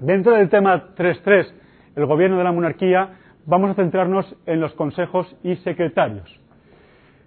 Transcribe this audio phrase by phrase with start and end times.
[0.00, 1.52] Dentro del tema 3.3,
[1.96, 6.40] el gobierno de la monarquía, vamos a centrarnos en los consejos y secretarios.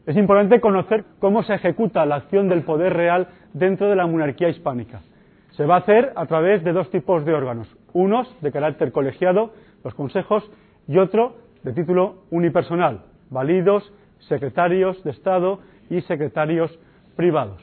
[0.06, 4.50] Es importante conocer cómo se ejecuta la acción del poder real dentro de la monarquía
[4.50, 5.02] hispánica.
[5.52, 9.54] Se va a hacer a través de dos tipos de órganos, unos de carácter colegiado,
[9.84, 10.50] los consejos,
[10.88, 15.60] y otro de título unipersonal, válidos, secretarios de Estado
[15.90, 16.78] y secretarios
[17.16, 17.62] privados.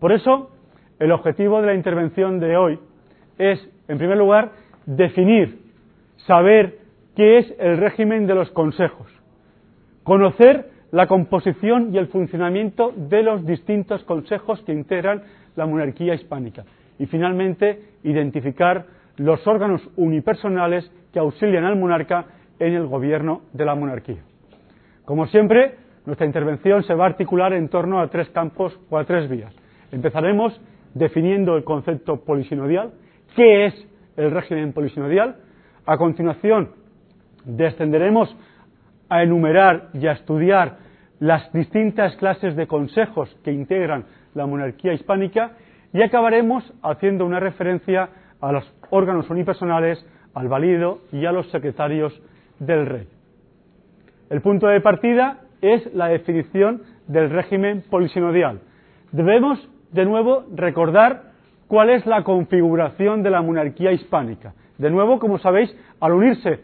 [0.00, 0.50] Por eso,
[0.98, 2.78] el objetivo de la intervención de hoy
[3.38, 4.52] es, en primer lugar,
[4.86, 5.58] definir,
[6.26, 6.78] saber
[7.14, 9.08] qué es el régimen de los consejos,
[10.02, 15.22] conocer la composición y el funcionamiento de los distintos consejos que integran
[15.56, 16.64] la monarquía hispánica
[16.98, 22.26] y, finalmente, identificar los órganos unipersonales que auxilian al monarca
[22.58, 24.22] en el gobierno de la monarquía.
[25.04, 29.04] Como siempre, nuestra intervención se va a articular en torno a tres campos o a
[29.04, 29.54] tres vías.
[29.92, 30.60] Empezaremos
[30.96, 32.92] definiendo el concepto polisinodial,
[33.34, 35.36] qué es el régimen polisinodial.
[35.84, 36.70] A continuación,
[37.44, 38.34] descenderemos
[39.08, 40.78] a enumerar y a estudiar
[41.20, 45.52] las distintas clases de consejos que integran la monarquía hispánica
[45.92, 48.08] y acabaremos haciendo una referencia
[48.40, 52.20] a los órganos unipersonales, al valido y a los secretarios
[52.58, 53.08] del rey.
[54.30, 58.60] El punto de partida es la definición del régimen polisinodial.
[59.12, 61.32] Debemos, de nuevo, recordar
[61.66, 64.54] cuál es la configuración de la monarquía hispánica.
[64.78, 66.60] De nuevo, como sabéis, al unirse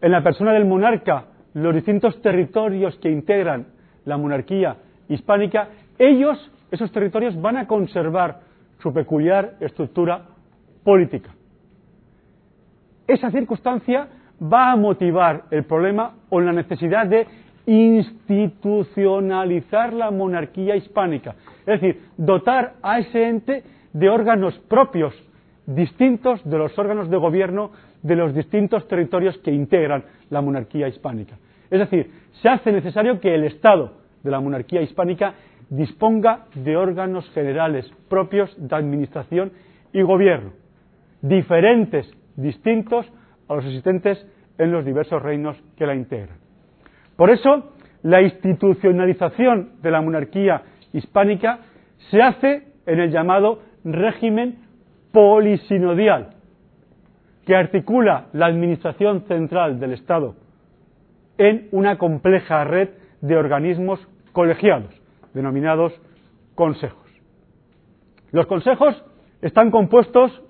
[0.00, 3.68] en la persona del monarca los distintos territorios que integran
[4.04, 4.76] la monarquía
[5.08, 8.40] hispánica, ellos, esos territorios, van a conservar
[8.80, 10.26] su peculiar estructura
[10.82, 11.30] política.
[13.06, 14.08] Esa circunstancia
[14.42, 17.26] va a motivar el problema o la necesidad de
[17.66, 25.14] institucionalizar la monarquía hispánica, es decir, dotar a ese ente de órganos propios,
[25.66, 27.70] distintos de los órganos de gobierno
[28.02, 31.38] de los distintos territorios que integran la monarquía hispánica.
[31.70, 32.10] Es decir,
[32.42, 33.92] se hace necesario que el Estado
[34.22, 35.34] de la monarquía hispánica
[35.70, 39.52] disponga de órganos generales propios de administración
[39.92, 40.52] y gobierno,
[41.22, 43.06] diferentes, distintos
[43.48, 44.26] a los existentes
[44.58, 46.36] en los diversos reinos que la integran.
[47.16, 47.72] Por eso,
[48.02, 51.60] la institucionalización de la monarquía hispánica
[52.10, 54.58] se hace en el llamado régimen
[55.12, 56.30] polisinodial,
[57.46, 60.36] que articula la administración central del Estado
[61.38, 64.00] en una compleja red de organismos
[64.32, 64.94] colegiados,
[65.34, 65.92] denominados
[66.54, 66.98] consejos.
[68.30, 69.02] Los consejos
[69.40, 70.42] están compuestos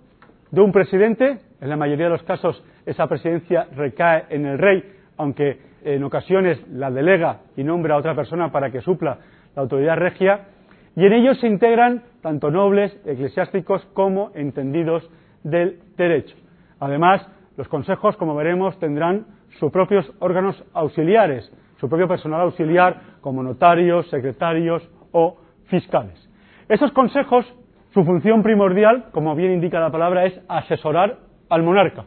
[0.51, 4.85] de un presidente, en la mayoría de los casos esa presidencia recae en el rey,
[5.17, 9.19] aunque en ocasiones la delega y nombra a otra persona para que supla
[9.55, 10.49] la autoridad regia,
[10.95, 15.09] y en ellos se integran tanto nobles, eclesiásticos como entendidos
[15.43, 16.37] del derecho.
[16.81, 17.27] Además,
[17.57, 19.27] los consejos, como veremos, tendrán
[19.59, 26.29] sus propios órganos auxiliares, su propio personal auxiliar, como notarios, secretarios o fiscales.
[26.69, 27.45] Esos consejos,
[27.93, 31.19] su función primordial, como bien indica la palabra, es asesorar
[31.49, 32.05] al monarca.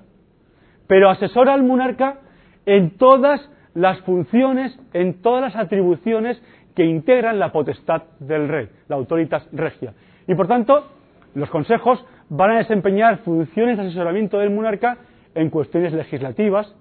[0.88, 2.20] Pero asesora al monarca
[2.66, 6.42] en todas las funciones, en todas las atribuciones
[6.76, 9.94] que integran la potestad del rey, la autoritas regia.
[10.28, 10.88] Y por tanto,
[11.34, 14.98] los consejos van a desempeñar funciones de asesoramiento del monarca
[15.34, 16.76] en cuestiones legislativas,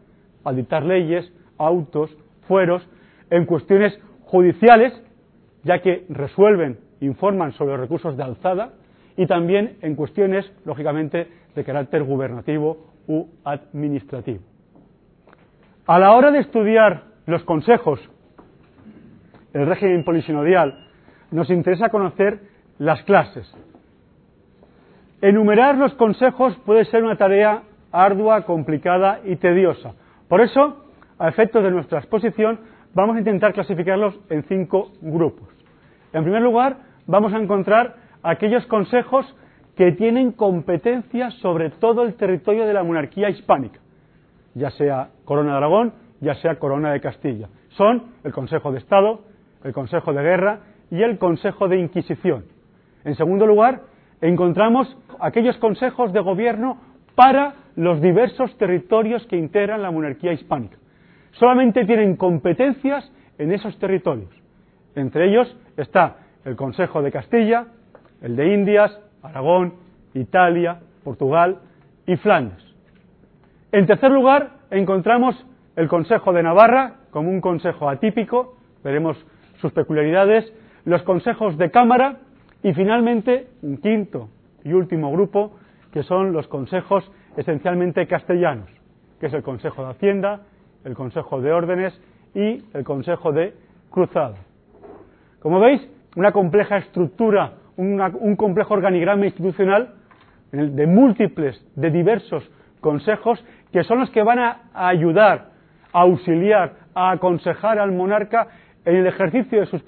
[0.45, 2.17] al dictar leyes, autos,
[2.47, 2.87] fueros,
[3.31, 4.93] en cuestiones judiciales,
[5.63, 8.73] ya que resuelven, informan sobre los recursos de alzada,
[9.17, 14.41] y también en cuestiones, lógicamente, de carácter gubernativo u administrativo.
[15.87, 18.01] A la hora de estudiar los consejos,
[19.55, 20.87] el régimen polisinodial,
[21.31, 22.41] nos interesa conocer
[22.79, 23.51] las clases.
[25.23, 29.95] Enumerar los consejos puede ser una tarea ardua, complicada y tediosa.
[30.29, 30.85] Por eso,
[31.19, 32.61] a efectos de nuestra exposición,
[32.93, 35.49] vamos a intentar clasificarlos en cinco grupos.
[36.13, 36.77] En primer lugar,
[37.07, 39.35] vamos a encontrar aquellos consejos
[39.77, 43.81] que tienen competencia sobre todo el territorio de la monarquía hispánica,
[44.55, 47.49] ya sea Corona de Aragón, ya sea Corona de Castilla.
[47.71, 49.21] Son el Consejo de Estado,
[49.65, 52.45] el Consejo de Guerra y el Consejo de Inquisición.
[53.05, 53.83] En segundo lugar,
[54.21, 56.79] encontramos aquellos consejos de gobierno
[57.15, 60.77] para los diversos territorios que integran la monarquía hispánica.
[61.33, 64.31] Solamente tienen competencias en esos territorios.
[64.95, 67.67] Entre ellos está el Consejo de Castilla,
[68.23, 69.75] el de Indias, Aragón,
[70.13, 71.59] Italia, Portugal
[72.07, 72.63] y Flandes.
[73.73, 75.35] En tercer lugar, encontramos
[75.75, 79.17] el Consejo de Navarra como un consejo atípico, veremos
[79.65, 80.53] sus peculiaridades,
[80.85, 82.19] los consejos de Cámara,
[82.63, 84.31] Y finalmente, un quinto
[84.63, 85.53] y último grupo,
[85.93, 87.05] que son los consejos
[87.37, 88.71] esencialmente castellanos,
[89.21, 90.41] que es el Consejo de Hacienda,
[90.85, 91.93] el Consejo de Órdenes
[92.35, 93.53] y el Consejo de
[93.91, 94.37] Cruzada.
[95.41, 99.95] Como veis, una compleja estructura, un complejo organigrama institucional
[100.53, 102.51] de múltiples, de diversos
[102.81, 105.51] consejos que son los que van a ayudar,
[105.93, 108.49] a auxiliar, a aconsejar al monarca
[108.85, 109.83] en el ejercicio de sus,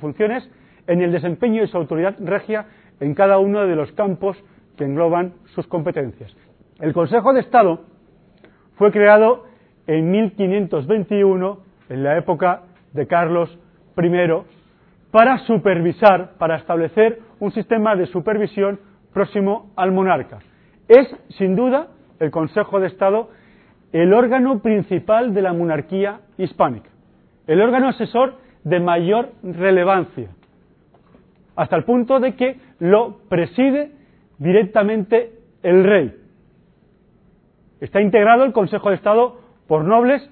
[0.00, 0.48] funciones,
[0.86, 2.66] en el desempeño de su autoridad regia
[3.00, 4.42] en cada uno de los campos
[4.76, 6.34] que engloban sus competencias.
[6.80, 7.80] El Consejo de Estado
[8.76, 9.44] fue creado
[9.86, 11.58] en 1521,
[11.88, 12.62] en la época
[12.92, 13.58] de Carlos
[13.96, 14.10] I,
[15.10, 18.80] para supervisar, para establecer un sistema de supervisión
[19.12, 20.38] próximo al monarca.
[20.88, 21.88] Es, sin duda,
[22.18, 23.28] el Consejo de Estado
[23.92, 26.88] el órgano principal de la monarquía hispánica,
[27.46, 28.34] el órgano asesor
[28.64, 30.28] de mayor relevancia,
[31.56, 33.92] hasta el punto de que lo preside
[34.38, 36.14] directamente el rey.
[37.80, 40.28] Está integrado el Consejo de Estado por nobles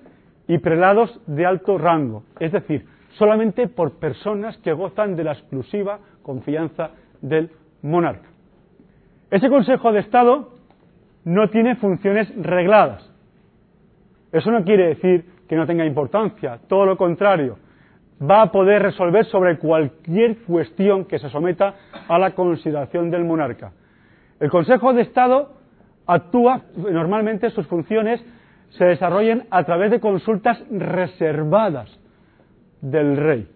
[0.47, 5.99] y prelados de alto rango, es decir, solamente por personas que gozan de la exclusiva
[6.23, 6.91] confianza
[7.21, 7.51] del
[7.83, 8.29] monarca.
[9.31, 10.51] Ese Consejo de Estado
[11.25, 13.10] no tiene funciones regladas.
[14.33, 17.59] Eso no quiere decir que no tenga importancia, todo lo contrario.
[18.23, 21.75] Va a poder resolver sobre cualquier cuestión que se someta
[22.09, 23.73] a la consideración del monarca.
[24.39, 25.53] El Consejo de Estado
[26.07, 28.25] actúa, normalmente sus funciones
[28.71, 31.99] se desarrollan a través de consultas reservadas
[32.81, 33.49] del rey.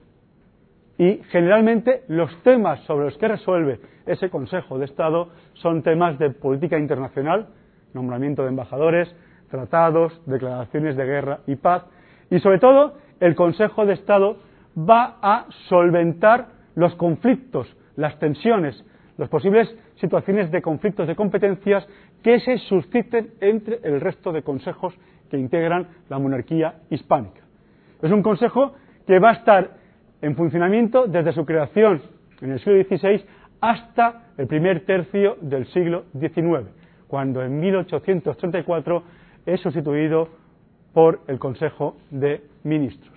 [0.98, 6.30] Y generalmente los temas sobre los que resuelve ese Consejo de Estado son temas de
[6.30, 7.48] política internacional,
[7.92, 9.14] nombramiento de embajadores,
[9.50, 11.84] tratados, declaraciones de guerra y paz,
[12.30, 14.38] y sobre todo el Consejo de Estado
[14.76, 18.84] va a solventar los conflictos, las tensiones,
[19.16, 21.86] las posibles situaciones de conflictos de competencias
[22.22, 24.94] que se susciten entre el resto de consejos
[25.30, 27.42] que integran la monarquía hispánica.
[28.02, 28.74] Es un consejo
[29.06, 29.70] que va a estar
[30.20, 32.02] en funcionamiento desde su creación
[32.40, 33.24] en el siglo XVI
[33.60, 36.68] hasta el primer tercio del siglo XIX,
[37.06, 39.02] cuando en 1834
[39.46, 40.28] es sustituido
[40.92, 43.12] por el Consejo de Ministros.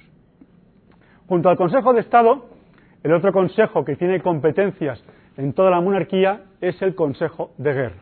[1.27, 2.45] Junto al Consejo de Estado,
[3.03, 5.03] el otro consejo que tiene competencias
[5.37, 8.01] en toda la monarquía es el Consejo de Guerra.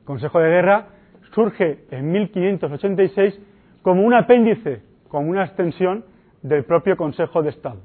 [0.00, 0.86] El Consejo de Guerra
[1.34, 3.40] surge en 1586
[3.82, 6.04] como un apéndice, como una extensión
[6.42, 7.80] del propio Consejo de Estado.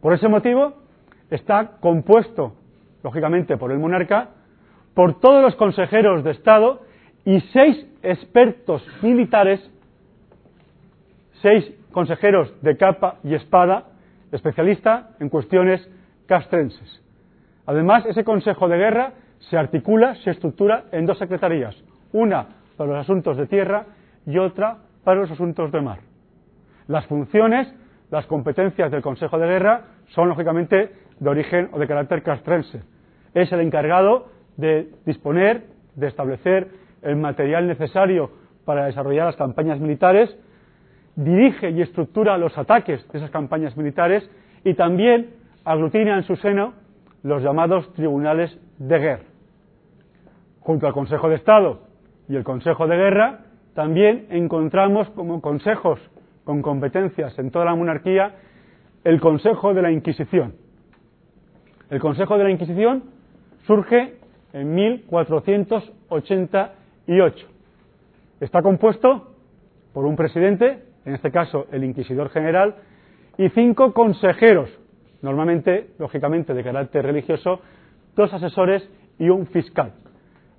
[0.00, 0.74] Por ese motivo,
[1.30, 2.54] está compuesto,
[3.02, 4.30] lógicamente, por el monarca,
[4.94, 6.82] por todos los consejeros de Estado
[7.24, 9.60] y seis expertos militares,
[11.42, 13.84] seis consejeros de capa y espada,
[14.32, 15.88] especialistas en cuestiones
[16.26, 17.02] castrenses.
[17.66, 19.12] Además, ese Consejo de Guerra
[19.50, 21.76] se articula, se estructura en dos secretarías,
[22.12, 22.46] una
[22.76, 23.86] para los asuntos de tierra
[24.26, 26.00] y otra para los asuntos de mar.
[26.88, 27.72] Las funciones,
[28.10, 32.82] las competencias del Consejo de Guerra son lógicamente de origen o de carácter castrense.
[33.32, 35.64] Es el encargado de disponer,
[35.94, 36.68] de establecer
[37.04, 38.30] el material necesario
[38.64, 40.36] para desarrollar las campañas militares,
[41.16, 44.28] dirige y estructura los ataques de esas campañas militares
[44.64, 45.30] y también
[45.64, 46.72] aglutina en su seno
[47.22, 49.24] los llamados tribunales de guerra.
[50.60, 51.80] Junto al Consejo de Estado
[52.28, 53.40] y el Consejo de Guerra,
[53.74, 56.00] también encontramos como consejos
[56.44, 58.34] con competencias en toda la monarquía
[59.04, 60.54] el Consejo de la Inquisición.
[61.90, 63.04] El Consejo de la Inquisición
[63.66, 64.16] surge
[64.52, 64.74] en
[67.06, 67.46] 1488.
[68.40, 69.34] Está compuesto
[69.92, 72.74] por un presidente, en este caso el Inquisidor General,
[73.38, 74.70] y cinco consejeros,
[75.22, 77.60] normalmente, lógicamente, de carácter religioso,
[78.14, 79.92] dos asesores y un fiscal.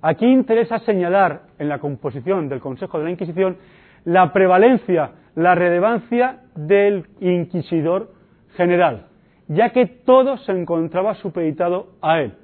[0.02, 3.56] Aquí interesa señalar en la composición del Consejo de la Inquisición
[4.04, 8.12] la prevalencia, la relevancia del Inquisidor
[8.56, 9.06] General,
[9.48, 12.34] ya que todo se encontraba supeditado a él,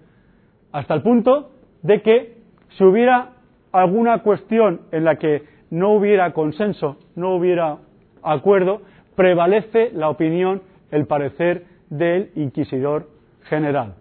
[0.73, 2.39] hasta el punto de que
[2.77, 3.33] si hubiera
[3.73, 7.79] alguna cuestión en la que no hubiera consenso, no hubiera
[8.23, 8.83] acuerdo,
[9.17, 13.09] prevalece la opinión, el parecer del inquisidor
[13.45, 13.95] general.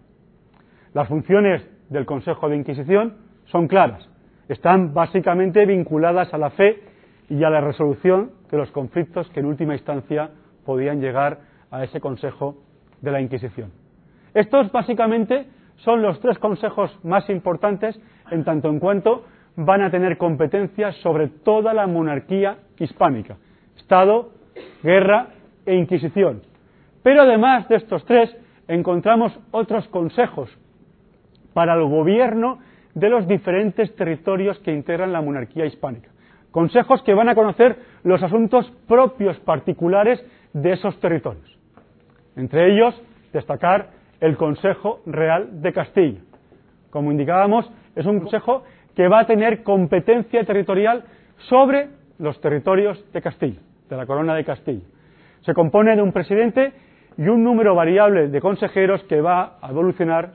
[0.93, 4.07] Las funciones del Consejo de Inquisición son claras,
[4.49, 6.81] están básicamente vinculadas a la fe
[7.29, 10.31] y a la resolución de los conflictos que en última instancia
[10.65, 11.39] podían llegar
[11.71, 12.57] a ese Consejo
[13.01, 13.71] de la Inquisición.
[14.33, 15.47] Estos básicamente
[15.77, 17.99] son los tres consejos más importantes
[18.29, 23.37] en tanto en cuanto van a tener competencias sobre toda la monarquía hispánica,
[23.77, 24.31] Estado,
[24.83, 25.27] guerra
[25.65, 26.41] e Inquisición.
[27.03, 28.35] Pero además de estos tres,
[28.67, 30.49] encontramos otros consejos
[31.53, 32.59] para el gobierno
[32.93, 36.09] de los diferentes territorios que integran la monarquía hispánica.
[36.51, 41.57] Consejos que van a conocer los asuntos propios particulares de esos territorios.
[42.35, 43.89] Entre ellos, destacar
[44.19, 46.19] el Consejo Real de Castilla.
[46.89, 48.63] Como indicábamos, es un consejo
[48.95, 51.03] que va a tener competencia territorial
[51.49, 54.85] sobre los territorios de Castilla, de la corona de Castilla.
[55.41, 56.73] Se compone de un presidente
[57.17, 60.33] y un número variable de consejeros que va a evolucionar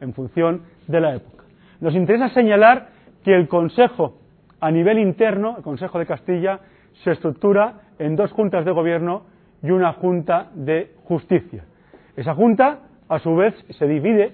[0.00, 1.44] en función de la época.
[1.80, 2.88] Nos interesa señalar
[3.24, 4.18] que el Consejo
[4.60, 6.60] a nivel interno, el Consejo de Castilla,
[7.02, 9.24] se estructura en dos juntas de gobierno
[9.62, 11.64] y una junta de justicia.
[12.16, 14.32] Esa junta, a su vez, se divide,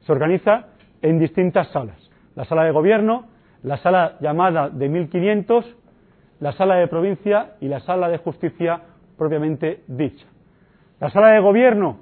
[0.00, 0.66] se organiza
[1.02, 2.05] en distintas salas.
[2.36, 3.24] La sala de gobierno,
[3.62, 5.76] la sala llamada de 1500,
[6.40, 8.82] la sala de provincia y la sala de justicia
[9.16, 10.26] propiamente dicha.
[11.00, 11.98] La sala de gobierno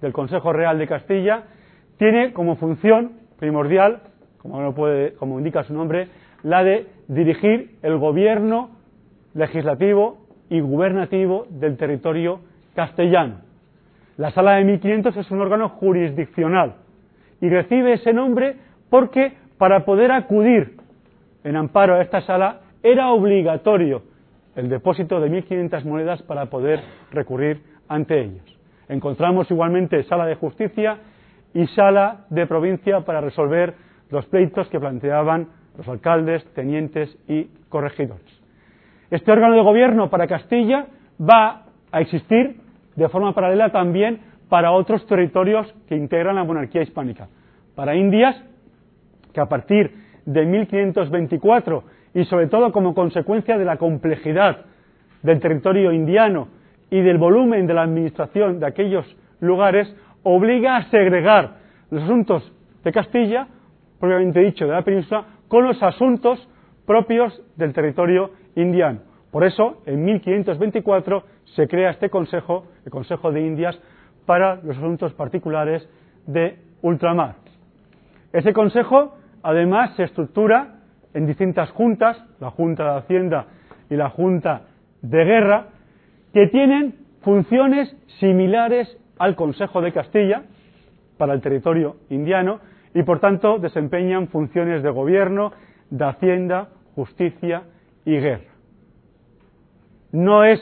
[0.00, 1.44] del Consejo Real de Castilla
[1.96, 4.02] tiene como función primordial,
[4.38, 6.08] como, puede, como indica su nombre,
[6.42, 8.70] la de dirigir el gobierno
[9.34, 12.40] legislativo y gubernativo del territorio
[12.74, 13.40] castellano.
[14.16, 16.74] La sala de 1500 es un órgano jurisdiccional
[17.40, 18.56] y recibe ese nombre
[18.90, 20.76] porque para poder acudir
[21.44, 24.02] en amparo a esta sala era obligatorio
[24.56, 28.58] el depósito de 1.500 monedas para poder recurrir ante ellos.
[28.88, 30.98] Encontramos igualmente sala de justicia
[31.54, 33.74] y sala de provincia para resolver
[34.10, 38.26] los pleitos que planteaban los alcaldes, tenientes y corregidores.
[39.10, 40.86] Este órgano de gobierno para Castilla
[41.20, 41.62] va
[41.92, 42.60] a existir
[42.96, 47.28] de forma paralela también para otros territorios que integran la monarquía hispánica.
[47.74, 48.42] Para Indias,
[49.32, 49.92] que a partir
[50.24, 54.64] de 1524 y sobre todo como consecuencia de la complejidad
[55.22, 56.48] del territorio indiano
[56.90, 61.58] y del volumen de la administración de aquellos lugares, obliga a segregar
[61.90, 63.48] los asuntos de Castilla,
[64.00, 66.48] propiamente dicho, de la península, con los asuntos
[66.86, 69.00] propios del territorio indiano.
[69.30, 73.78] Por eso, en 1524 se crea este Consejo, el Consejo de Indias,
[74.26, 75.88] para los asuntos particulares
[76.26, 77.36] de ultramar.
[78.32, 79.17] Ese Consejo,
[79.48, 80.74] además, se estructura
[81.14, 83.46] en distintas juntas, la Junta de Hacienda
[83.88, 84.62] y la Junta
[85.00, 85.68] de Guerra,
[86.34, 90.42] que tienen funciones similares al Consejo de Castilla
[91.16, 92.60] para el territorio indiano
[92.92, 95.52] y, por tanto, desempeñan funciones de gobierno,
[95.88, 97.62] de Hacienda, justicia
[98.04, 98.52] y guerra.
[100.12, 100.60] No es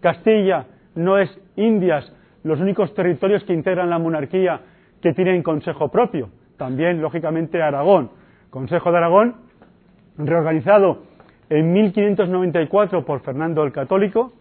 [0.00, 2.12] Castilla, no es Indias
[2.44, 4.60] los únicos territorios que integran la monarquía
[5.02, 6.30] que tienen consejo propio.
[6.56, 8.10] También, lógicamente, Aragón.
[8.50, 9.36] Consejo de Aragón,
[10.16, 11.02] reorganizado
[11.50, 14.32] en 1594 por Fernando el Católico,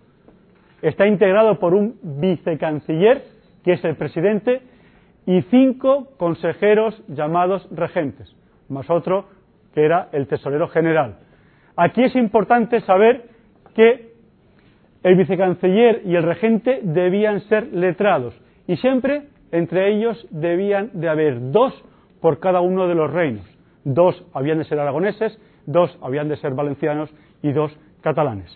[0.81, 3.23] está integrado por un vicecanciller,
[3.63, 4.61] que es el presidente,
[5.25, 8.33] y cinco consejeros llamados regentes,
[8.69, 9.25] más otro
[9.73, 11.17] que era el tesorero general.
[11.75, 13.25] Aquí es importante saber
[13.75, 14.13] que
[15.03, 21.51] el vicecanciller y el regente debían ser letrados y siempre entre ellos debían de haber
[21.51, 21.73] dos
[22.21, 23.56] por cada uno de los reinos.
[23.89, 27.09] Dos habían de ser aragoneses, dos habían de ser valencianos
[27.41, 28.51] y dos catalanes.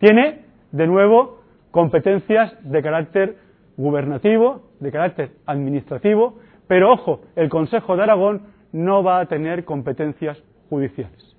[0.00, 1.40] Tiene, de nuevo,
[1.70, 3.36] competencias de carácter
[3.78, 6.36] gubernativo, de carácter administrativo,
[6.68, 8.42] pero ojo, el Consejo de Aragón
[8.72, 11.34] no va a tener competencias judiciales.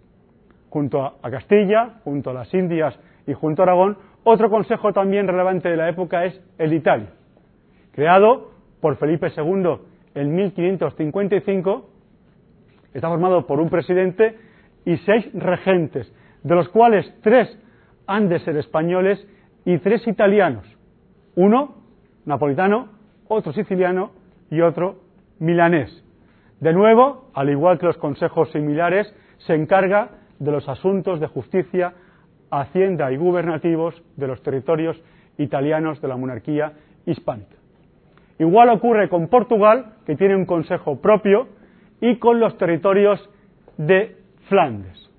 [0.71, 5.69] Junto a Castilla, junto a las Indias y junto a Aragón, otro consejo también relevante
[5.69, 7.11] de la época es el Italia,
[7.91, 8.49] creado
[8.81, 9.77] por Felipe II
[10.15, 11.96] en 1555,
[12.97, 14.37] está formado por un presidente
[14.83, 16.11] y seis regentes,
[16.41, 17.47] de los cuales tres
[18.07, 19.23] han de ser españoles
[19.65, 20.65] y tres italianos,
[21.35, 21.75] uno
[22.25, 22.89] napolitano,
[23.27, 24.11] otro siciliano
[24.49, 25.01] y otro
[25.37, 26.03] milanés.
[26.59, 29.13] De nuevo, al igual que los consejos similares,
[29.45, 31.93] se encarga de los asuntos de justicia,
[32.49, 34.99] hacienda y gubernativos de los territorios
[35.37, 36.73] italianos de la monarquía
[37.05, 37.57] hispánica.
[38.39, 41.56] Igual ocurre con Portugal, que tiene un consejo propio,
[42.01, 43.29] y con los territorios
[43.77, 45.09] de Flandes.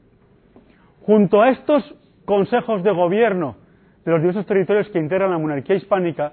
[1.02, 1.94] Junto a estos
[2.24, 3.56] consejos de gobierno
[4.04, 6.32] de los diversos territorios que integran la monarquía hispánica,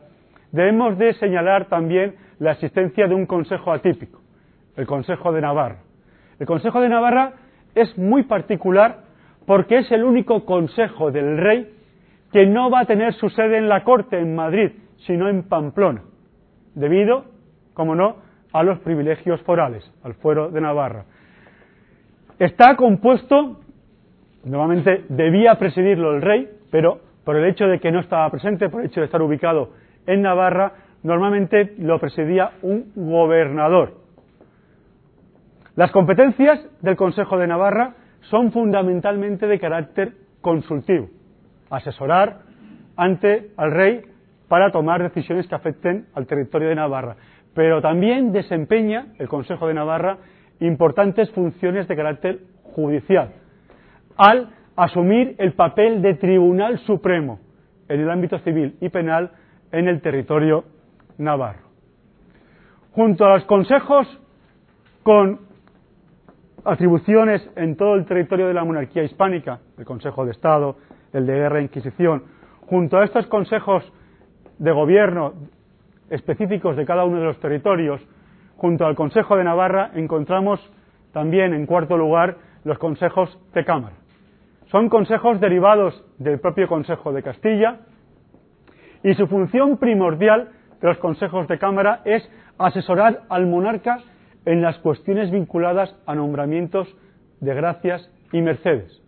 [0.52, 4.20] debemos de señalar también la existencia de un consejo atípico,
[4.76, 5.80] el Consejo de Navarra.
[6.40, 7.34] El Consejo de Navarra
[7.74, 9.04] es muy particular
[9.46, 11.72] porque es el único consejo del rey
[12.32, 14.72] que no va a tener su sede en la corte en Madrid,
[15.06, 16.02] sino en Pamplona,
[16.74, 17.26] debido,
[17.74, 18.18] como no,
[18.56, 21.04] a los privilegios forales, al fuero de Navarra.
[22.40, 23.60] Está compuesto,
[24.46, 28.80] normalmente debía presidirlo el rey, pero por el hecho de que no estaba presente, por
[28.80, 29.72] el hecho de estar ubicado
[30.08, 30.72] en Navarra,
[31.04, 33.96] normalmente lo presidía un gobernador.
[35.76, 37.96] Las competencias del Consejo de Navarra
[38.30, 41.10] son fundamentalmente de carácter consultivo,
[41.70, 42.40] asesorar
[42.96, 44.02] ante al rey
[44.48, 47.18] para tomar decisiones que afecten al territorio de Navarra,
[47.56, 50.18] pero también desempeña el Consejo de Navarra
[50.60, 52.40] importantes funciones de carácter
[52.76, 53.34] judicial,
[54.18, 57.40] al asumir el papel de Tribunal Supremo
[57.88, 59.32] en el ámbito civil y penal
[59.72, 60.66] en el territorio
[61.18, 61.66] navarro.
[62.92, 64.08] Junto a los consejos
[65.04, 65.40] con
[66.66, 70.78] atribuciones en todo el territorio de la monarquía hispánica, el Consejo de Estado,
[71.14, 72.24] el de Guerra e Inquisición,
[72.68, 73.84] junto a estos consejos
[74.58, 75.34] de gobierno
[76.10, 78.02] específicos de cada uno de los territorios,
[78.58, 80.60] junto al Consejo de Navarra encontramos
[81.12, 83.96] también, en cuarto lugar, los consejos de Cámara.
[84.68, 87.80] Son consejos derivados del propio Consejo de Castilla
[89.04, 90.50] y su función primordial
[90.82, 94.00] de los consejos de Cámara es asesorar al monarca
[94.46, 96.88] en las cuestiones vinculadas a nombramientos
[97.40, 99.02] de gracias y mercedes.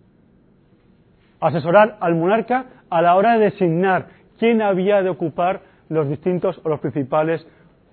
[1.39, 4.07] Asesorar al monarca a la hora de designar
[4.39, 7.45] quién había de ocupar los distintos o los principales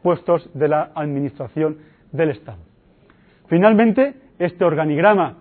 [0.02, 1.78] puestos de la administración
[2.12, 2.58] del Estado.
[3.48, 5.38] Finalmente, este organigrama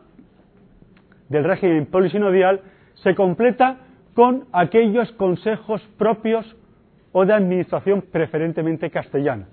[1.30, 2.62] del régimen polisinodial
[2.96, 3.78] se completa
[4.14, 6.56] con aquellos consejos propios
[7.12, 9.48] o de administración preferentemente castellana,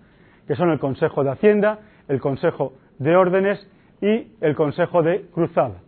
[0.47, 3.67] que son el Consejo de Hacienda, el Consejo de Órdenes
[4.03, 5.81] y el Consejo de Cruzada.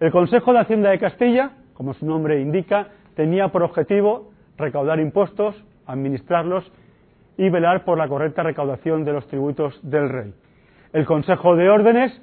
[0.00, 5.64] El Consejo de Hacienda de Castilla, como su nombre indica, tenía por objetivo recaudar impuestos,
[5.86, 6.70] administrarlos
[7.36, 10.34] y velar por la correcta recaudación de los tributos del rey.
[10.92, 12.20] El Consejo de Órdenes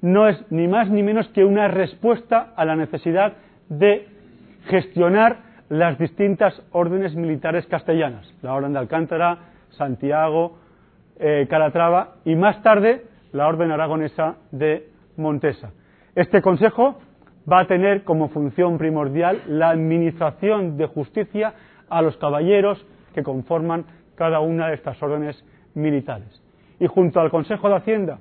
[0.00, 3.34] no es ni más ni menos que una respuesta a la necesidad
[3.68, 4.06] de
[4.66, 9.38] gestionar las distintas órdenes militares castellanas, la Orden de Alcántara,
[9.70, 10.58] Santiago,
[11.18, 15.72] eh, Calatrava y más tarde la Orden Aragonesa de Montesa.
[16.14, 17.00] Este Consejo
[17.50, 21.54] va a tener como función primordial la administración de justicia
[21.90, 26.42] a los caballeros que conforman cada una de estas órdenes militares.
[26.80, 28.18] Y junto al Consejo de Hacienda,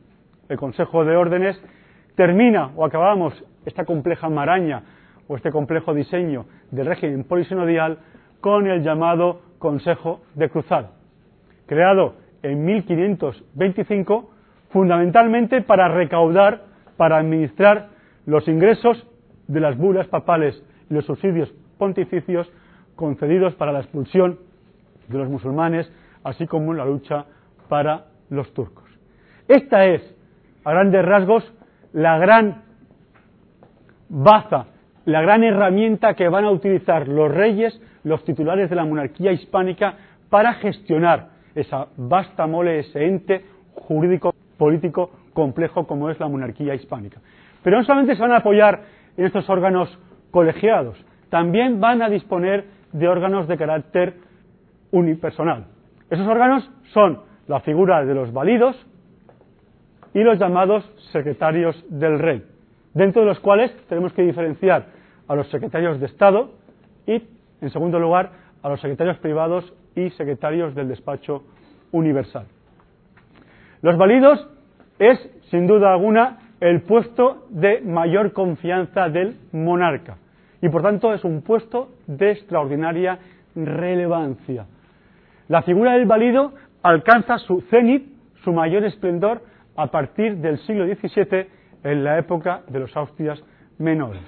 [0.49, 1.61] el Consejo de Órdenes,
[2.15, 3.33] termina o acabamos
[3.65, 4.83] esta compleja maraña
[5.27, 7.99] o este complejo diseño del régimen polisinodial
[8.41, 10.91] con el llamado Consejo de Cruzada,
[11.65, 14.31] creado en 1525
[14.69, 16.63] fundamentalmente para recaudar,
[16.97, 17.89] para administrar
[18.25, 19.07] los ingresos
[19.47, 22.51] de las bulas papales y los subsidios pontificios
[22.97, 24.39] concedidos para la expulsión
[25.07, 25.89] de los musulmanes,
[26.25, 27.23] así como en la lucha
[27.69, 28.83] para los turcos.
[29.47, 30.01] Esta es,
[30.65, 31.53] a grandes rasgos,
[31.93, 32.63] la gran
[34.09, 34.65] baza,
[35.05, 39.95] la gran herramienta que van a utilizar los reyes, los titulares de la monarquía hispánica,
[40.29, 47.21] para gestionar esa vasta mole, ese ente jurídico político complejo como es la monarquía hispánica.
[47.63, 48.81] Pero no solamente se van a apoyar
[49.15, 49.97] en estos órganos
[50.31, 50.97] colegiados,
[51.29, 54.15] también van a disponer de órganos de carácter
[54.91, 55.65] unipersonal.
[56.09, 58.75] Esos órganos son la figura de los validos
[60.13, 62.43] y los llamados secretarios del rey,
[62.93, 64.85] dentro de los cuales tenemos que diferenciar
[65.27, 66.51] a los secretarios de Estado
[67.05, 67.21] y,
[67.61, 71.43] en segundo lugar, a los secretarios privados y secretarios del despacho
[71.91, 72.45] universal.
[73.81, 74.47] Los validos
[74.99, 75.19] es,
[75.51, 80.17] sin duda alguna, el puesto de mayor confianza del monarca
[80.61, 83.19] y, por tanto, es un puesto de extraordinaria
[83.55, 84.65] relevancia.
[85.47, 88.05] La figura del valido alcanza su cenit,
[88.43, 89.41] su mayor esplendor,
[89.75, 91.47] a partir del siglo XVII,
[91.83, 93.41] en la época de los Austrias
[93.77, 94.23] menores.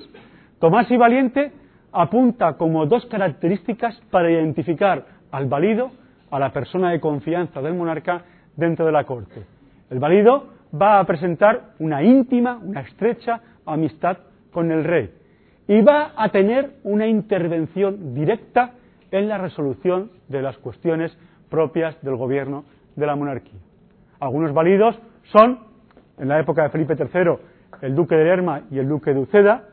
[0.59, 1.51] Tomás y Valiente
[1.91, 5.91] apunta como dos características para identificar al valido,
[6.29, 8.21] a la persona de confianza del monarca
[8.55, 9.43] dentro de la corte.
[9.89, 14.17] El valido va a presentar una íntima, una estrecha amistad
[14.51, 15.18] con el rey
[15.69, 18.71] y va a tener una intervención directa
[19.11, 21.15] en la resolución de las cuestiones
[21.47, 23.59] propias del gobierno de la monarquía.
[24.19, 25.59] Algunos validos son,
[26.17, 27.33] en la época de Felipe III,
[27.83, 29.65] el duque de Lerma y el duque de Uceda,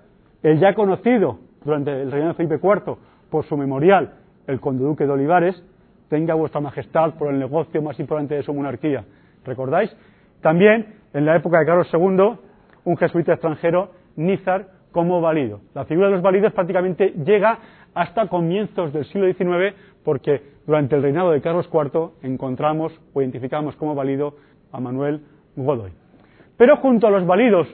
[0.42, 2.98] el ya conocido durante el reinado de Felipe IV
[3.30, 5.64] por su memorial, el conde duque de Olivares,
[6.10, 9.02] tenga vuestra majestad por el negocio más importante de su monarquía.
[9.46, 9.96] ¿Recordáis?
[10.42, 12.38] También, en la época de Carlos II,
[12.84, 15.60] un jesuita extranjero, Nízar, como válido.
[15.74, 17.58] La figura de los válidos prácticamente llega
[17.92, 23.76] hasta comienzos del siglo XIX, porque durante el reinado de Carlos IV encontramos o identificamos
[23.76, 24.36] como válido
[24.72, 25.20] a Manuel
[25.54, 25.92] Godoy.
[26.56, 27.68] Pero junto a los válidos,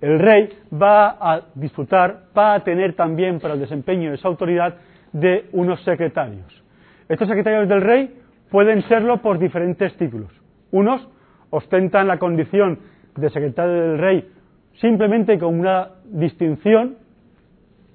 [0.00, 4.76] el rey va a disfrutar, va a tener también para el desempeño de su autoridad
[5.12, 6.64] de unos secretarios.
[7.06, 8.18] Estos secretarios del rey
[8.50, 10.32] pueden serlo por diferentes títulos.
[10.70, 11.06] Unos
[11.50, 12.78] ostentan la condición
[13.14, 14.32] de secretario del rey
[14.74, 16.96] simplemente como una distinción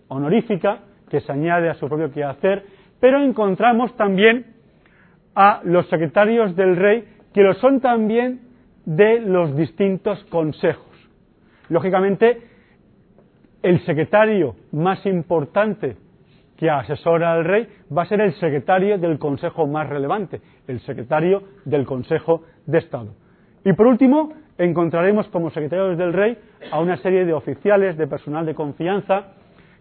[0.07, 2.65] honorífica que se añade a su propio quehacer,
[2.99, 4.45] pero encontramos también
[5.35, 8.41] a los secretarios del rey que lo son también
[8.85, 10.85] de los distintos consejos.
[11.69, 12.41] Lógicamente,
[13.61, 15.97] el secretario más importante
[16.57, 21.43] que asesora al rey va a ser el secretario del consejo más relevante, el secretario
[21.65, 23.13] del Consejo de Estado.
[23.63, 26.37] Y por último, encontraremos como secretarios del rey
[26.71, 29.33] a una serie de oficiales, de personal de confianza,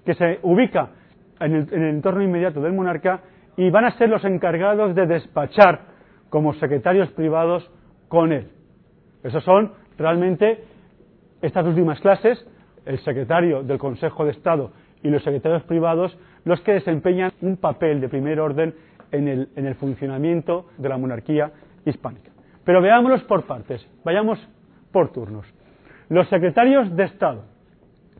[0.04, 0.90] que se ubica
[1.40, 3.20] en el, en el entorno inmediato del monarca
[3.56, 5.80] y van a ser los encargados de despachar
[6.28, 7.70] como secretarios privados
[8.08, 8.48] con él.
[9.22, 10.64] Esos son realmente
[11.42, 12.46] estas últimas clases,
[12.84, 18.00] el secretario del Consejo de Estado y los secretarios privados, los que desempeñan un papel
[18.00, 18.74] de primer orden
[19.10, 21.52] en el, en el funcionamiento de la monarquía
[21.84, 22.30] hispánica.
[22.64, 24.38] Pero veámoslos por partes, vayamos
[24.96, 25.44] por turnos.
[26.08, 27.44] Los secretarios de Estado.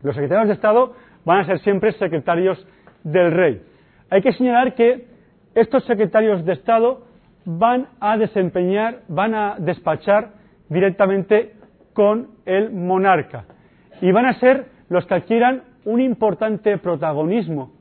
[0.03, 0.93] Los secretarios de Estado
[1.25, 2.63] van a ser siempre secretarios
[3.03, 3.63] del rey.
[4.11, 5.07] Hay que señalar que
[5.55, 7.07] estos secretarios de Estado
[7.45, 10.33] van a desempeñar, van a despachar
[10.69, 11.53] directamente
[11.93, 13.45] con el monarca
[13.99, 17.71] y van a ser los que adquieran un importante protagonismo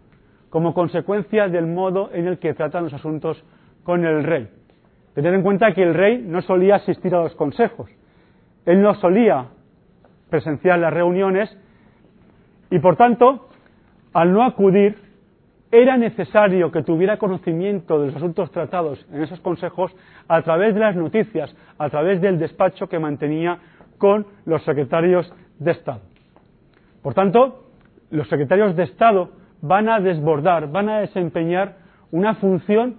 [0.48, 3.44] como consecuencia del modo en el que tratan los asuntos
[3.84, 4.48] con el rey.
[5.12, 7.90] Tener en cuenta que el rey no solía asistir a los consejos,
[8.66, 9.46] él no solía
[10.28, 11.56] presenciar las reuniones
[12.70, 13.48] y por tanto,
[14.12, 14.96] al no acudir,
[15.70, 19.94] era necesario que tuviera conocimiento de los asuntos tratados en esos consejos
[20.28, 23.58] a través de las noticias, a través del despacho que mantenía
[23.98, 26.00] con los secretarios de Estado.
[27.02, 27.64] Por tanto,
[28.10, 31.76] los secretarios de Estado van a desbordar, van a desempeñar
[32.10, 32.96] una función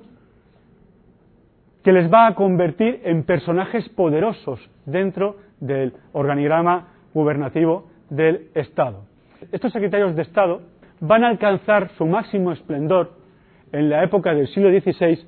[1.83, 9.05] que les va a convertir en personajes poderosos dentro del organigrama gubernativo del Estado.
[9.51, 10.61] Estos secretarios de Estado
[10.99, 13.11] van a alcanzar su máximo esplendor
[13.71, 15.19] en la época del siglo XVI,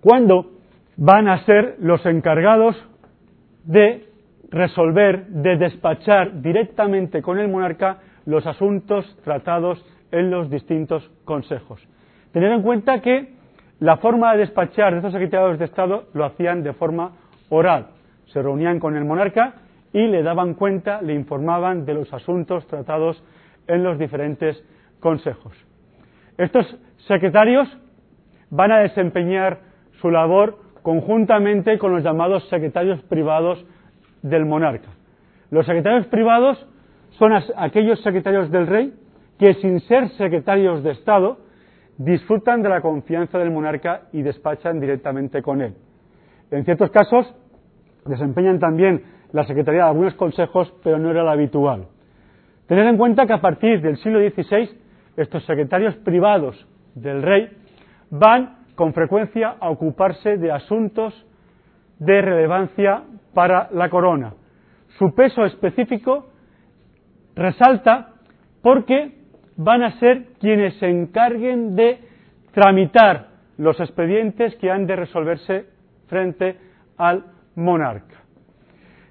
[0.00, 0.50] cuando
[0.96, 2.76] van a ser los encargados
[3.64, 4.08] de
[4.50, 11.80] resolver, de despachar directamente con el monarca los asuntos tratados en los distintos consejos.
[12.32, 13.34] Tener en cuenta que
[13.80, 17.12] la forma de despachar de estos secretarios de Estado lo hacían de forma
[17.48, 17.93] oral.
[18.26, 19.54] Se reunían con el monarca
[19.92, 23.22] y le daban cuenta, le informaban de los asuntos tratados
[23.66, 24.62] en los diferentes
[25.00, 25.52] consejos.
[26.36, 26.66] Estos
[27.06, 27.68] secretarios
[28.50, 29.60] van a desempeñar
[30.00, 33.64] su labor conjuntamente con los llamados secretarios privados
[34.22, 34.88] del monarca.
[35.50, 36.66] Los secretarios privados
[37.18, 38.92] son aquellos secretarios del rey
[39.38, 41.38] que sin ser secretarios de Estado
[41.98, 45.74] disfrutan de la confianza del monarca y despachan directamente con él.
[46.50, 47.32] En ciertos casos
[48.06, 51.86] desempeñan también la secretaría de algunos consejos, pero no era la habitual.
[52.66, 54.70] Tener en cuenta que a partir del siglo XVI
[55.16, 57.48] estos secretarios privados del rey
[58.10, 61.26] van con frecuencia a ocuparse de asuntos
[61.98, 64.34] de relevancia para la corona.
[64.98, 66.28] Su peso específico
[67.34, 68.14] resalta
[68.62, 69.18] porque
[69.56, 71.98] van a ser quienes se encarguen de
[72.52, 75.66] tramitar los expedientes que han de resolverse
[76.08, 76.56] frente
[76.96, 77.24] al
[77.56, 78.22] monarca.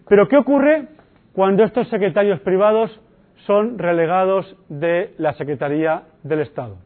[0.08, 0.88] Pero ¿qué ocurre
[1.34, 3.00] cuando estos secretarios privados
[3.46, 6.78] son relegados de la Secretaría del Estado?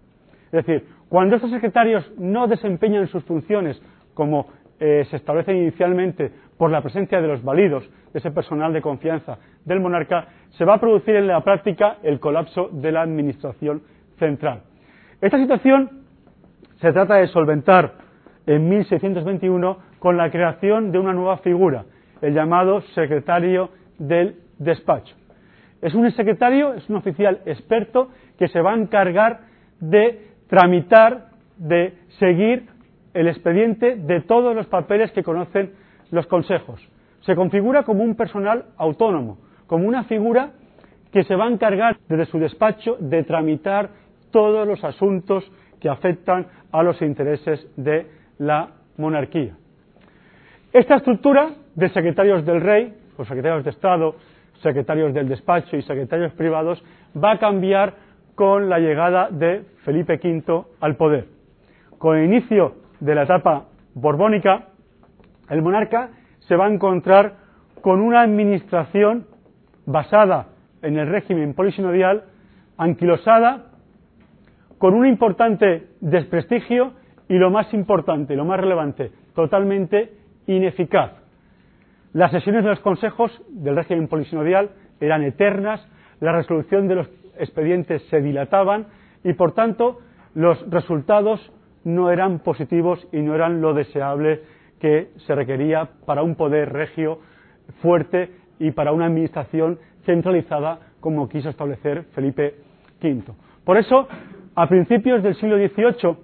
[0.45, 3.81] Es decir, cuando estos secretarios no desempeñan sus funciones
[4.13, 4.47] como
[4.79, 9.37] eh, se establecen inicialmente por la presencia de los validos, de ese personal de confianza
[9.65, 13.81] del monarca, se va a producir en la práctica el colapso de la administración
[14.17, 14.61] central.
[15.21, 16.03] Esta situación
[16.79, 17.93] se trata de solventar
[18.45, 21.85] en 1621 con la creación de una nueva figura,
[22.21, 25.15] el llamado secretario del despacho.
[25.81, 29.41] Es un secretario, es un oficial experto que se va a encargar
[29.79, 32.67] de tramitar, de seguir
[33.13, 35.73] el expediente de todos los papeles que conocen
[36.11, 36.81] los consejos.
[37.21, 40.51] Se configura como un personal autónomo, como una figura
[41.11, 43.89] que se va a encargar desde su despacho de tramitar
[44.31, 48.07] todos los asuntos que afectan a los intereses de
[48.39, 49.55] la monarquía.
[50.77, 54.13] Esta estructura de secretarios del rey, o secretarios de Estado,
[54.61, 56.83] secretarios del despacho y secretarios privados,
[57.15, 57.95] va a cambiar
[58.35, 61.29] con la llegada de Felipe V al poder.
[61.97, 64.67] Con el inicio de la etapa borbónica,
[65.49, 66.11] el monarca
[66.41, 67.37] se va a encontrar
[67.81, 69.25] con una administración
[69.87, 70.49] basada
[70.83, 72.25] en el régimen polisinodial,
[72.77, 73.71] anquilosada,
[74.77, 76.93] con un importante desprestigio
[77.27, 80.16] y lo más importante, lo más relevante, totalmente
[80.47, 81.11] ineficaz.
[82.13, 85.85] Las sesiones de los consejos del régimen polisinodial eran eternas,
[86.19, 88.87] la resolución de los expedientes se dilataban
[89.23, 89.99] y, por tanto,
[90.33, 91.51] los resultados
[91.83, 94.41] no eran positivos y no eran lo deseable
[94.79, 97.19] que se requería para un poder regio
[97.81, 102.55] fuerte y para una administración centralizada como quiso establecer Felipe
[103.01, 103.23] V.
[103.63, 104.07] Por eso,
[104.55, 106.17] a principios del siglo XVIII,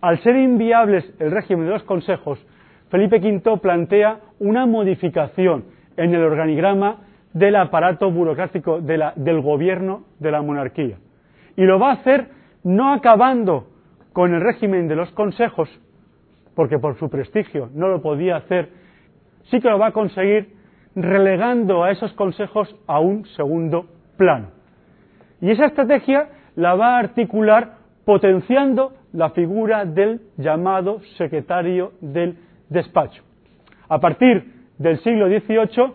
[0.00, 2.44] al ser inviables el régimen de los consejos,
[2.92, 5.64] Felipe V plantea una modificación
[5.96, 6.98] en el organigrama
[7.32, 10.98] del aparato burocrático del gobierno de la monarquía.
[11.56, 12.28] Y lo va a hacer
[12.64, 13.68] no acabando
[14.12, 15.70] con el régimen de los consejos,
[16.54, 18.68] porque por su prestigio no lo podía hacer,
[19.44, 20.54] sí que lo va a conseguir
[20.94, 23.86] relegando a esos consejos a un segundo
[24.18, 24.48] plano.
[25.40, 32.36] Y esa estrategia la va a articular potenciando la figura del llamado secretario del
[32.72, 33.22] despacho.
[33.88, 34.44] A partir
[34.78, 35.94] del siglo XVIII,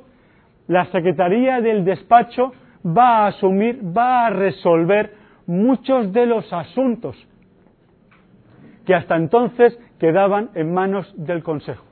[0.68, 2.52] la Secretaría del Despacho
[2.86, 5.14] va a asumir, va a resolver
[5.46, 7.16] muchos de los asuntos
[8.86, 11.86] que hasta entonces quedaban en manos del Consejo.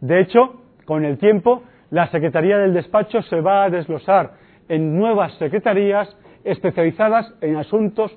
[0.00, 4.32] De hecho, con el tiempo, la Secretaría del Despacho se va a desglosar
[4.68, 8.16] en nuevas secretarías especializadas en asuntos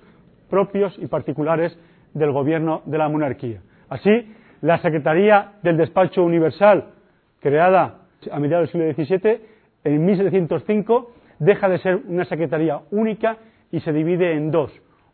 [0.49, 1.77] propios y particulares
[2.13, 3.61] del gobierno de la monarquía.
[3.89, 4.33] Así,
[4.65, 6.85] la Secretaría del Despacho Universal,
[7.39, 7.97] creada
[8.31, 9.41] a mediados del siglo XVII,
[9.83, 13.37] en 1705 deja de ser una secretaría única
[13.71, 14.71] y se divide en dos.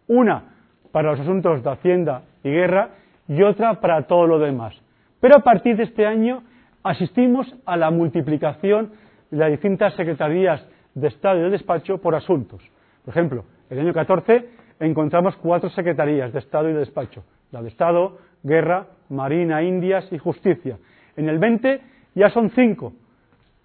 [0.08, 0.54] Una
[0.94, 2.92] para los asuntos de Hacienda y Guerra
[3.28, 4.74] y otra para todo lo demás.
[5.20, 6.44] Pero a partir de este año
[6.82, 8.92] asistimos a la multiplicación
[9.32, 12.62] de las distintas secretarías de Estado y de despacho por asuntos.
[13.04, 14.48] Por ejemplo, en el año 14
[14.80, 17.26] encontramos cuatro secretarías de Estado y de despacho.
[17.52, 20.78] La de Estado, Guerra, Marina, Indias y Justicia.
[21.16, 21.82] En el 20
[22.16, 22.94] ya son cinco.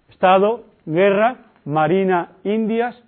[0.09, 3.01] Estado, Guerra, Marina, Indias,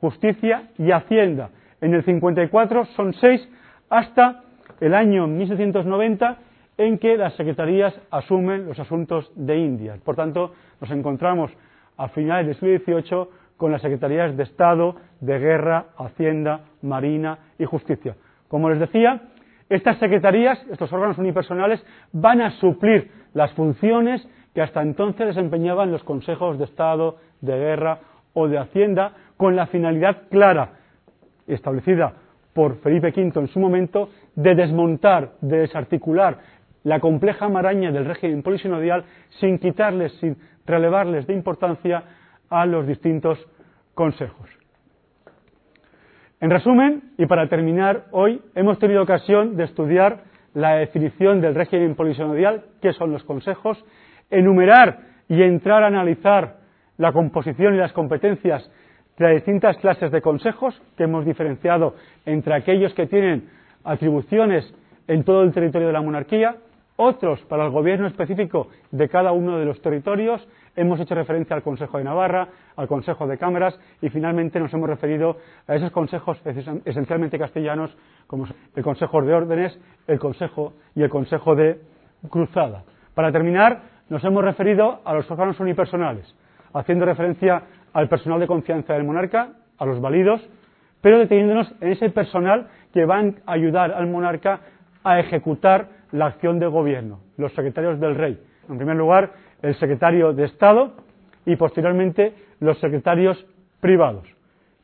[0.00, 1.50] Justicia y Hacienda.
[1.80, 3.48] En el 54 son seis
[3.88, 4.42] hasta
[4.80, 6.38] el año 1790
[6.78, 10.00] en que las secretarías asumen los asuntos de Indias.
[10.00, 11.50] Por tanto, nos encontramos
[11.96, 17.64] a finales del siglo XVIII con las secretarías de Estado, de Guerra, Hacienda, Marina y
[17.64, 18.16] Justicia.
[18.48, 19.22] Como les decía,
[19.68, 26.04] estas secretarías, estos órganos unipersonales, van a suplir las funciones que hasta entonces desempeñaban los
[26.04, 27.98] consejos de Estado, de Guerra
[28.34, 30.70] o de Hacienda, con la finalidad clara,
[31.46, 32.14] establecida
[32.52, 36.38] por Felipe V en su momento, de desmontar, de desarticular
[36.84, 39.04] la compleja maraña del régimen polisinodial
[39.40, 42.04] sin quitarles, sin relevarles de importancia
[42.48, 43.38] a los distintos
[43.94, 44.63] consejos.
[46.44, 51.94] En resumen, y para terminar, hoy hemos tenido ocasión de estudiar la definición del régimen
[51.94, 53.82] polisinodial, qué son los consejos,
[54.28, 56.56] enumerar y entrar a analizar
[56.98, 58.70] la composición y las competencias
[59.16, 61.94] de las distintas clases de consejos que hemos diferenciado
[62.26, 63.48] entre aquellos que tienen
[63.82, 64.70] atribuciones
[65.08, 66.56] en todo el territorio de la monarquía,
[66.96, 71.62] otros para el gobierno específico de cada uno de los territorios, hemos hecho referencia al
[71.62, 76.40] Consejo de Navarra, al Consejo de Cámaras y finalmente nos hemos referido a esos consejos
[76.84, 81.80] esencialmente castellanos como el Consejo de Órdenes, el Consejo y el Consejo de
[82.30, 82.84] Cruzada.
[83.14, 86.34] Para terminar, nos hemos referido a los órganos unipersonales,
[86.72, 90.40] haciendo referencia al personal de confianza del monarca, a los válidos,
[91.00, 94.60] pero deteniéndonos en ese personal que van a ayudar al monarca
[95.04, 98.40] a ejecutar la acción de gobierno, los secretarios del rey.
[98.68, 100.92] En primer lugar, el secretario de Estado
[101.46, 103.46] y posteriormente los secretarios
[103.80, 104.26] privados.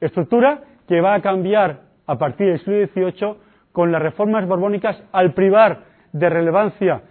[0.00, 3.34] Estructura que va a cambiar a partir del siglo XVIII
[3.72, 7.02] con las reformas borbónicas al privar de relevancia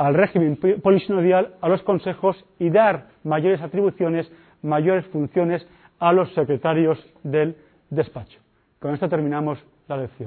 [0.00, 6.98] al régimen polisinodial, a los consejos y dar mayores atribuciones, mayores funciones a los secretarios
[7.22, 7.54] del
[7.90, 8.40] despacho.
[8.78, 10.18] Con esto terminamos la lección.